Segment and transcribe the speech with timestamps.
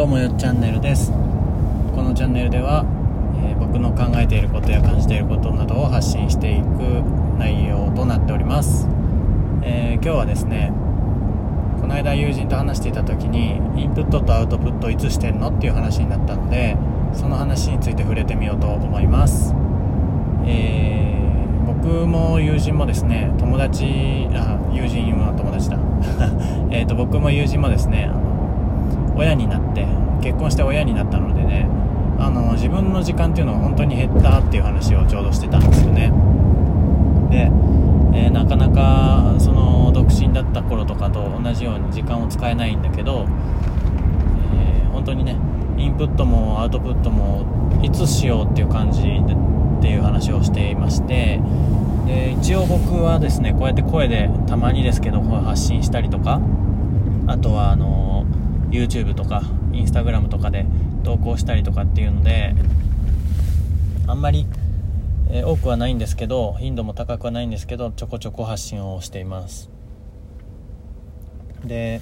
[0.00, 1.10] どうもよっチャンネルです。
[1.10, 2.86] このチャンネルでは、
[3.44, 7.02] えー、僕の考えていることや感じていることなどを発信していく
[7.38, 8.88] 内容となっております、
[9.62, 10.72] えー、今日はですね
[11.82, 16.78] この間友人と話していた時にインプットとアウトプットいつしてんのっていう話になったので
[17.12, 19.52] その話について触れてみようと思います、
[20.46, 23.84] えー、僕も友人もですね友達
[24.32, 25.78] あ友人は友達だ。
[26.72, 28.29] えと僕も友人もですねあの
[29.16, 29.86] 親になって
[30.22, 31.68] 結婚して親になったのでね
[32.18, 36.12] あの自分の時間っていうのは本当に減ったっていう話をちょうどしてたんですよね。
[37.30, 37.50] で、
[38.18, 43.26] えー、なかなかその独身だった頃とかと同じように時間を使えないんだけど、
[44.54, 45.36] えー、本当にね
[45.78, 49.08] インプットもアウトプットもいつしようっていう感じで
[49.80, 51.40] っていう話をしていまして
[52.06, 56.40] で一応僕はですねこうやって声でたまにですけど発信したりとか
[57.26, 57.99] あとはあの
[58.70, 59.42] YouTube とか
[59.72, 60.66] Instagram とかで
[61.04, 62.54] 投稿したりとかっていうので
[64.06, 64.46] あんまり、
[65.30, 69.70] えー、多くはないんですけど頻度も高くはないんですけどちょこちょこ発信をしています。
[71.64, 72.00] で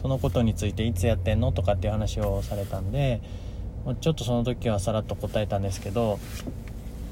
[0.00, 3.20] そのことについていつやってんのとかっていう話をされたんで
[4.00, 6.18] ちょっとその時はさらっと答えたんですけど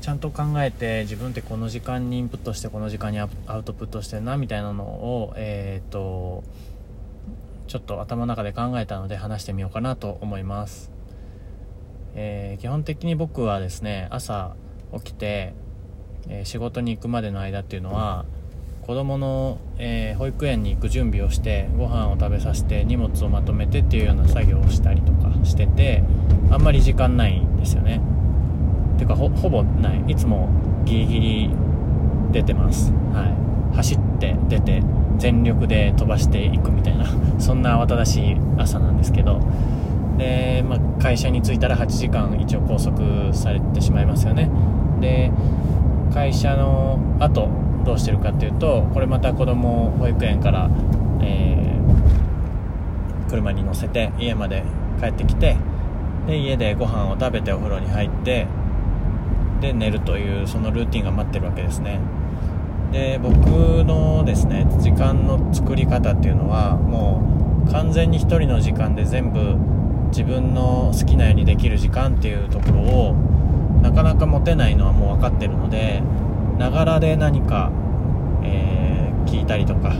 [0.00, 6.44] ちゃんと考えて自分ってこの時間にインプットしてこの時間にアウトプットしてんなみたいなのをえっ、と
[7.68, 10.90] ちょっと頭の中で考えたので話してみようかなと思います、
[12.14, 14.56] えー、基本的に僕はですね朝
[14.94, 15.54] 起きて、
[16.28, 18.24] えー、仕事に行くまでの間っていうのは
[18.82, 26.02] 子供の、えー、保育園に行く準備をしてご飯を食べさせて荷物をまとめてっていうような作業をしたりとかしてて
[26.50, 28.00] あんまり時間ないんですよね。
[28.98, 30.04] てかほぼない。
[30.08, 30.48] いつも
[30.86, 31.50] ギリギリ
[32.32, 32.92] 出てます。
[33.12, 33.47] はい。
[33.74, 34.82] 走って出て
[35.18, 37.06] 全力で飛ばしていくみたいな
[37.38, 39.40] そんな慌ただしい朝なんですけど。
[40.18, 44.50] で、まあ、会社に着いたら8時間一応拘束されてしまいますよね。
[45.00, 45.30] で
[46.12, 47.48] 会社の後
[47.84, 50.68] どうしてるかっていうとこれまた子供を保育園から、
[51.22, 54.64] えー、車に乗せて家まで
[55.00, 55.56] 帰ってきて
[56.26, 58.46] で家でご飯を食べてお風呂に入って
[59.60, 62.00] で寝るというそのルーティンが待ってるわけですね。
[62.92, 69.56] で僕のですね時間の作り方っていうのはもう完全に1人の時間で全部
[70.08, 73.14] 自分の好きなようにできる時間っていうところを
[73.82, 76.02] なかなか持てないのはもう分かってるので
[76.58, 77.70] ながらで何か、
[78.42, 79.90] えー、聞いたりとか、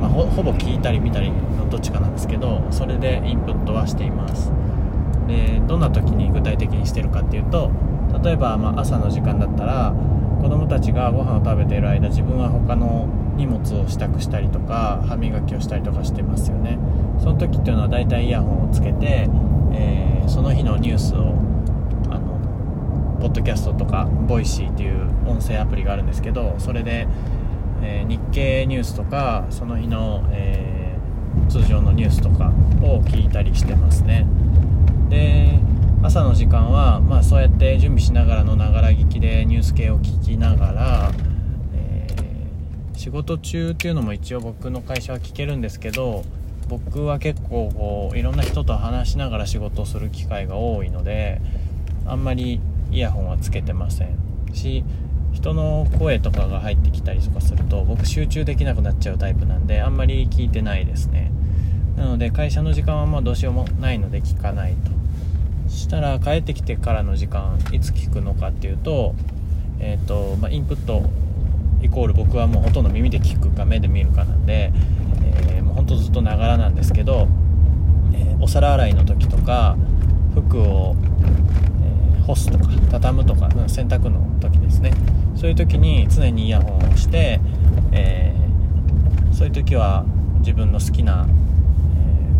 [0.00, 4.50] まあ、ほぼ聞いたり見たりのどっちかなんですけどそれでインプットはしています。
[5.28, 7.70] でどんな時に具体的にしてるかっていうと
[8.24, 9.94] 例えばま朝の時間だったら
[10.40, 16.78] 子供たちがご飯を食べている間自分は他の荷物を支度したりとか歯磨きをしたりとかしてますよね。
[17.18, 19.28] その時っていうのは大体イヤホンをつけて、
[19.72, 21.34] えー、その日のニュースを
[22.10, 27.06] あのポッドキャストとか Voicy っていう音声アプリがあるんですけどそれで、
[27.82, 32.52] えー、日経ニュースとかその日の、えー、通常のニュースとか
[32.82, 34.26] を聞いたりしてますね。
[35.10, 35.58] で
[36.02, 41.12] 朝の時間は、まあ、そうやって準備しながらのながら聞きでニュース系を聞きながら、
[41.74, 46.24] えー、仕事中っていうのも一応僕の会社は聞けるんですけど
[46.68, 51.40] 僕は結構こういろんな人と話しながら仕事をする機会が多いので
[52.06, 54.16] あんまりイヤホンはつけてません。
[54.54, 54.84] し
[55.32, 61.30] 人の声とかが入ってきたりとかすると僕集中できなくなっちゃうタイプなんであんまり聞いてないですね。
[61.96, 64.99] なので会社の時間はまあどうしようもないので聞かないと。
[65.70, 69.14] したら帰ってきてからの時間いつ聞くのかっていうと,、
[69.78, 71.08] えーとまあ、インプット
[71.82, 74.72] イコール僕はもうほとんど耳で聞くか目で見るかなんで、
[75.48, 77.28] えー、もうほんとずっとながらなんですけど、
[78.12, 79.76] えー、お皿洗いの時とか
[80.34, 80.96] 服を、
[81.82, 84.92] えー、干すとか畳むとか洗濯の時ですね。
[85.36, 87.40] そういう時に常にイヤホンをして、
[87.92, 88.34] え
[89.32, 90.04] そういう時は
[90.40, 91.26] 自分の好きな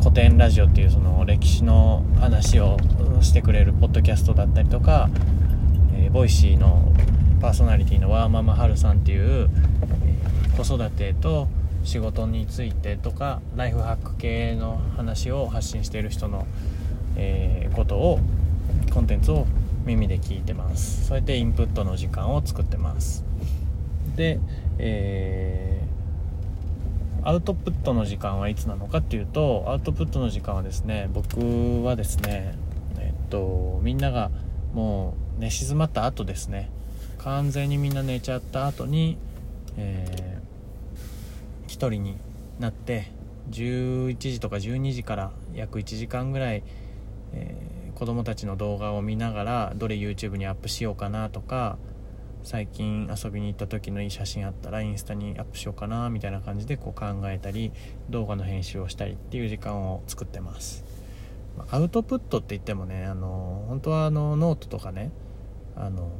[0.00, 2.76] コテンラジオっていうその歴史の話を
[3.22, 5.08] してくれるポッドキャストだったりとか、
[5.94, 6.92] えー、 Voicy の
[7.40, 9.48] パーソナリティのワーママはるさんっていう、
[10.04, 11.48] えー、子育てと
[11.84, 16.46] 仕事についてとかライフハック系の話を発信している人の、
[17.16, 18.18] えー、ことを
[18.92, 19.46] コンテンツを
[19.84, 21.06] 耳で聞いてます。
[21.06, 23.24] そうやってインプットの時間を作ってます。
[24.16, 24.40] で、
[24.78, 25.68] えー
[27.28, 32.54] アウトプットの時間はいつなのかっていうとアウトプットの時間はですね僕はですね
[33.28, 34.30] とみんなが
[34.72, 36.70] もう寝静まった後ですね。
[37.18, 39.18] 完全にみんな寝ちゃった後に、
[39.76, 42.16] えー、1人に
[42.58, 43.10] なって
[43.50, 46.62] 11時とか12時から約1時間ぐらい、
[47.32, 51.78] えー、子供たちの動画を見ながらどれ YouTube にアップしようかなとか
[52.44, 57.72] 最近遊びに行った時のいい写真あったらインスタにアップしようかなみたいな感じでこう考えたり
[58.10, 60.97] 動画の編集をしたりっていう時間を作ってます。
[61.70, 65.10] アウトプットって言ってもねあの本当はあのノートとかね
[65.76, 66.10] あの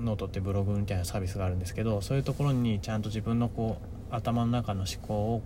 [0.00, 3.78] ノートってブログみたいなサービスがあるんですけどそういうところにちゃんと自分のこ
[4.10, 5.42] う頭の中の思考を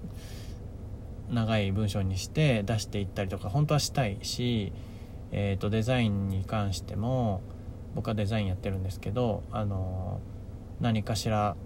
[1.31, 4.73] 長い文章にして出していったりとか本当はしたいし、
[5.31, 7.41] えー、とデザインに関しても
[7.94, 10.20] 僕はデザインやってるんですけどあの
[10.81, 11.56] 何かしら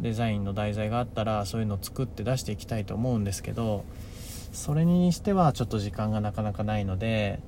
[0.00, 3.84] デザインの題材があったらそういうのを作って出していきたいと思うんですけど
[4.52, 7.40] それにしてはちょっと時間がなかなかないので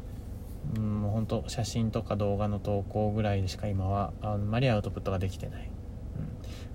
[0.77, 5.71] うんもう本当写真とか動画の投稿ぐらいでしか今はあんまりアウトプットができてない、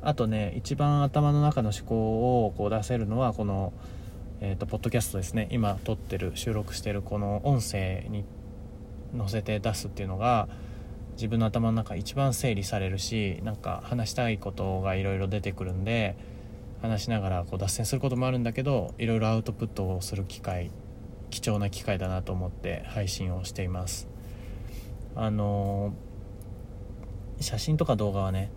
[0.02, 3.74] うん、あとね一番頭の中の思考をこう出せるのはこの
[4.46, 5.48] えーと、ポッドキャストですね。
[5.52, 8.26] 今撮ってる収録してるこの音声に
[9.18, 10.50] 載せて出すっていうのが
[11.14, 16.18] 自分の頭の中一番整理されるしなんか話したいことがいろいろ出てくるんで
[16.84, 20.70] 話しながらこう脱線することもあるんだけどいろいろアウトプットをする機会
[21.30, 24.08] 貴重な機会だなと思って配信をしています。
[25.16, 28.52] あのー、写真とか動画はね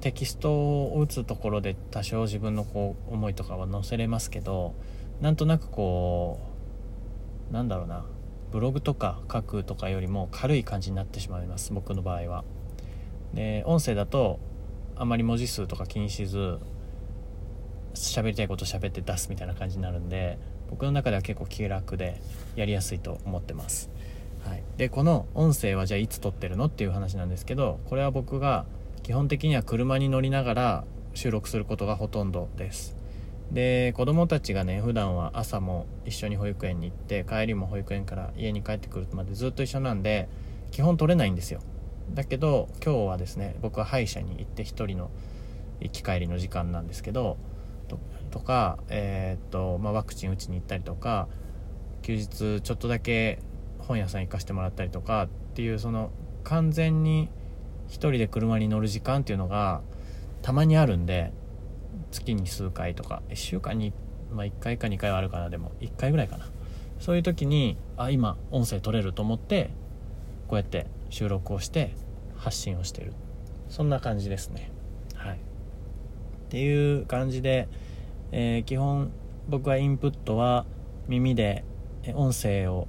[0.00, 0.52] テキスト
[0.86, 4.74] を打つところで多少自分のこう思いとかは載せれますけど
[5.20, 6.40] なんとなくこ
[7.50, 8.06] うなんだろうな
[8.52, 12.44] ブログとか書くとかよりも軽い感じになってしまいます僕の場合は。
[13.34, 14.40] で音声だと
[14.96, 16.58] あまり文字数とか気にしず
[18.16, 20.38] 喋りたいこと喋って出すみたいな感じになるんで
[20.70, 22.20] 僕の中では結構気楽で
[22.56, 23.90] やりやすいと思ってます、
[24.44, 28.66] はい、でこの音声はじゃあいつ撮ってるのっていう話なんですけどこれは僕が
[29.02, 30.84] 基本的には車に乗りながら
[31.14, 32.94] 収録することがほとんどです。
[33.50, 40.28] で子供たちがね普段は朝も一緒に保育園に行って帰りも保育園から家に帰ってくるまでずっと一緒なんで
[40.70, 41.60] 基本取れないんですよ。
[42.12, 45.10] だけど今日はですね僕は歯医者に行って1人の
[45.80, 47.38] 行き帰りの時間なんですけど
[48.28, 51.28] とか、え、っとまあ、ワクチン打ちに行ったりとか
[52.02, 53.40] 休日ちょっとだけ
[53.78, 56.10] 本屋さん行かせてもらったりとかっていうその
[56.44, 57.28] 完全に
[57.88, 59.82] 1人で車に乗る時間っていうのが
[60.42, 61.32] たまにあるんで
[62.10, 63.92] 月に数回とか1週間に、
[64.32, 66.46] まあ、1回か2回はあるかなでも1回ぐらいかな。
[66.98, 69.70] そういう時にあ今音声取れると思って
[70.48, 71.94] こうやって収録をして
[72.36, 73.12] 発信をしてる。
[73.68, 74.70] そんな感じですね。
[75.14, 75.36] はい。
[75.36, 75.38] っ
[76.48, 77.68] ていう感じで、
[78.32, 79.10] えー、基本
[79.48, 80.66] 僕はインプットは
[81.06, 81.64] 耳で
[82.14, 82.86] 音声を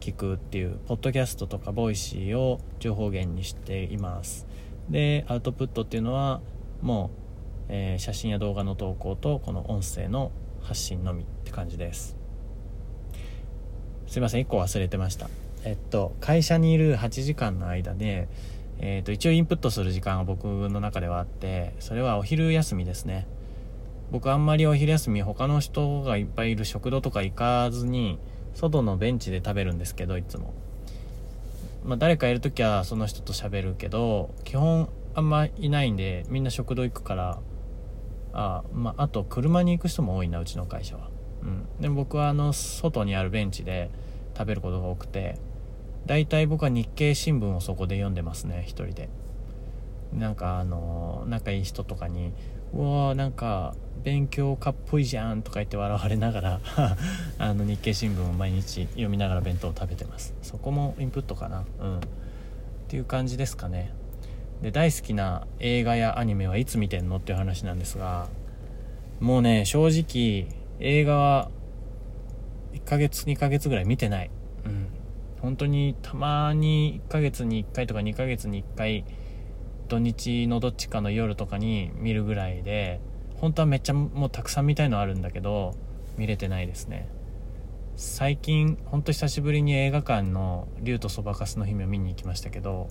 [0.00, 4.46] 聞くっていうポッドキャストとか Voicy を情報源にしています。
[4.90, 6.42] でアウトプットっていうのは
[6.82, 12.16] もう、えー、写真や動画の投稿とこの音声の発信のみって感じです。
[14.06, 15.30] すいません1個忘れてました。
[15.64, 18.28] えっと会社にいる8時間の間で、
[18.78, 23.26] えー、と一応インプットする時間が僕の中ではあってそれはお昼休みですね。
[24.14, 28.20] 僕あんまりお昼休み他の人がいっぱいいる食堂とか行かずに
[28.54, 30.54] 外のベンチで食べるんですけどいつも、
[31.84, 37.40] まあ、誰かいる時はその人と喋るけど基本あんまいないんでみんな食堂行くから
[38.32, 41.10] あ,、まあ、あと車に行く人も多いなうちの会社は、
[41.42, 43.90] うん、でも僕はあの外にあるベンチで
[44.38, 45.40] 食べることが多くて
[46.06, 49.08] 大体僕は日経新聞をそこで読んでますね一人で。
[50.12, 52.32] なんかあの仲いい人とかに
[52.74, 56.60] うわなんか勉強家っぽいじゃんとか言って笑われながら
[57.38, 60.34] あの日経新聞を毎日読みながら弁当を食べてます。
[60.42, 61.64] そこもインプットかな。
[61.80, 61.96] うん。
[61.98, 62.00] っ
[62.88, 63.92] ていう感じですかね。
[64.60, 68.28] で大好きな映画やアニメはいつ見てんのっていう話なんですが
[69.20, 70.46] もうね正直
[70.80, 71.50] 映画は
[72.72, 74.30] 1ヶ月2ヶ月ぐらい見てない。
[74.66, 74.86] うん。
[75.40, 79.04] 本当にたまに1ヶ月に1回とか2ヶ月に1回
[79.88, 83.00] 土日のどっちかの夜とかに見るぐらいで
[83.36, 85.74] 本当はめっちゃもうたくさん見たいのあるんだけど
[86.16, 87.08] 見れてないですね。
[87.96, 92.88] 最近ほんと久しぶりに映画館の「竜とそばかすの姫」を見に行きましたけど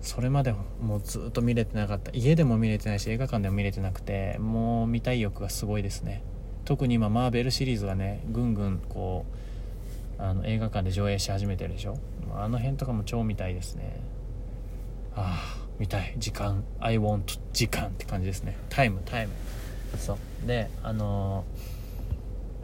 [0.00, 2.10] それまでもうずっと見れてなかった。
[2.12, 6.22] 家でも見れてないし映画館でも見れてなくてもう見たい欲がすごいですね。
[6.64, 9.24] 特に今マーベルシリーズがねぐんぐんこ
[10.18, 11.96] うあの映画館で上映し始めてるでしょ。
[12.34, 14.00] あの辺とかも超見たいですね。
[15.14, 18.56] ああ見たい時間 I want 時間って感じですね。
[18.68, 19.32] タイムタイム
[19.96, 20.46] そう。
[20.46, 21.44] であの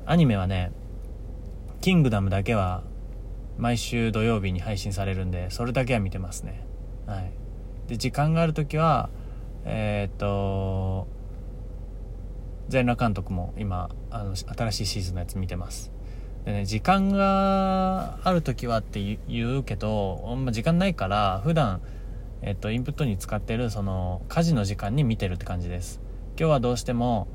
[0.07, 0.73] ー、アニメはね
[1.81, 2.83] 「キングダム」だけは
[3.57, 6.65] 毎週土曜日に配信されるんでそれだけは見てますね。
[7.07, 7.31] はい。
[7.89, 9.11] で時間がある時は
[9.65, 11.07] えー、っと
[12.69, 15.93] 全裸監督も今あの新しいシーズンのやつ見てます。
[16.45, 21.81] でね時間がある時はって言うけどあんま時間ないから普段
[22.47, 26.03] えっとインプットに使ってるその家事の時間に見てるって感じです。
[26.39, 27.27] 今日はどうしても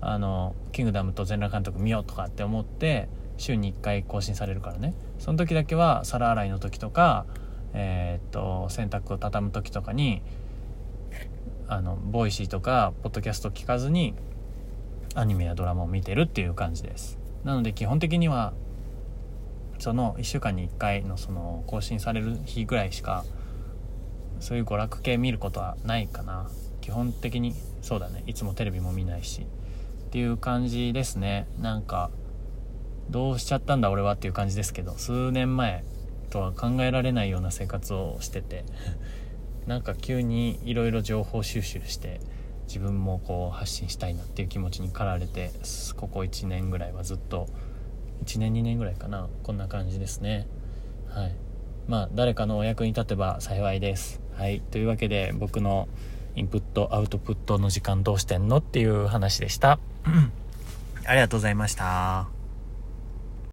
[0.00, 4.94] あのキングダムと全裸監督見ようとかって思って週に1回更新されるからね。
[5.18, 7.26] その時だけは皿洗いの時とか
[7.72, 10.22] えー、っと洗濯を畳む時とかに
[11.66, 14.14] あの Voicy とかポッドキャスト聞かずに
[15.16, 17.18] アニメやドラマを見てるっていう感じです。
[17.42, 18.52] なので基本的には
[19.80, 23.24] その1週間に1回のその更新される日ぐらいしか
[24.44, 26.50] そういう娯楽系見ることはないかな。
[26.82, 28.24] 基本的にそうだね。
[28.26, 29.46] いつもテレビも見ないし
[30.08, 31.46] っていう感じですね。
[31.58, 32.10] なんか
[33.08, 35.82] どうしちゃったんだ俺はっていう感じですけど数年前
[36.28, 38.66] とは考えられないような生活をしてて
[39.66, 42.20] なんか急にいろいろ情報収集して
[42.66, 45.52] 自分もこう発信したいなっていう気持ちに駆られて
[45.96, 47.48] ここ1年ぐらいはずっと
[48.26, 49.26] 1年2年ぐらいかな。
[49.42, 50.46] こんな感じですね。
[51.08, 51.34] はい。
[51.88, 54.23] まあ誰かのお役に立てば幸いです。
[54.36, 54.60] はい。
[54.60, 55.88] というわけで僕の
[56.36, 58.56] インプットアウトプットの時間どうしてんの？
[58.58, 59.78] っていう話でした。
[61.06, 62.33] ありがとうございました。